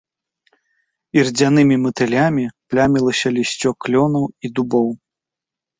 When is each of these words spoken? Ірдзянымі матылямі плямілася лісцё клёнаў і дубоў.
Ірдзянымі 1.19 1.75
матылямі 1.85 2.45
плямілася 2.73 3.27
лісцё 3.39 3.69
клёнаў 3.85 4.23
і 4.47 4.55
дубоў. 4.59 4.89